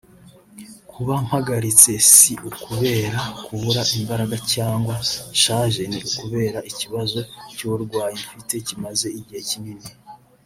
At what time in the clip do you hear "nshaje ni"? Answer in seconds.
5.33-5.97